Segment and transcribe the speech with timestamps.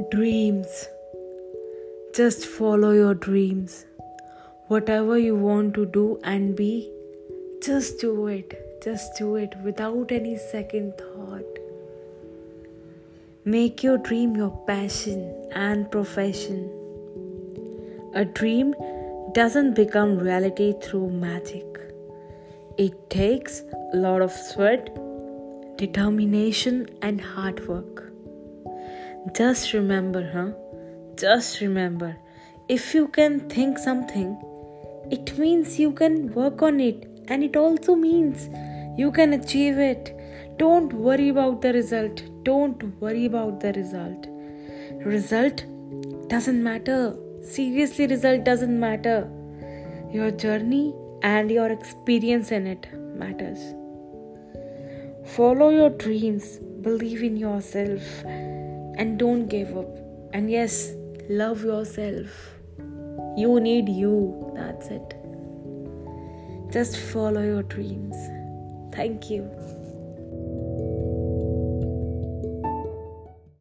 [0.00, 0.88] Dreams.
[2.14, 3.84] Just follow your dreams.
[4.68, 6.90] Whatever you want to do and be,
[7.62, 8.80] just do it.
[8.82, 11.58] Just do it without any second thought.
[13.44, 16.70] Make your dream your passion and profession.
[18.14, 18.74] A dream
[19.34, 21.66] doesn't become reality through magic.
[22.78, 23.60] It takes
[23.92, 24.96] a lot of sweat,
[25.76, 28.11] determination, and hard work.
[29.30, 30.50] Just remember, huh?
[31.16, 32.16] Just remember
[32.68, 34.36] if you can think something,
[35.10, 38.48] it means you can work on it, and it also means
[38.98, 40.16] you can achieve it.
[40.58, 42.22] Don't worry about the result.
[42.44, 44.26] Don't worry about the result.
[45.04, 45.64] Result
[46.28, 47.16] doesn't matter.
[47.42, 49.30] Seriously, result doesn't matter.
[50.12, 53.60] Your journey and your experience in it matters.
[55.26, 58.24] Follow your dreams, believe in yourself,
[58.96, 59.88] and don't give up.
[60.32, 60.92] And yes,
[61.28, 62.28] love yourself.
[63.36, 64.52] You need you.
[64.54, 65.14] That's it.
[66.72, 68.16] Just follow your dreams.
[68.94, 69.50] Thank you.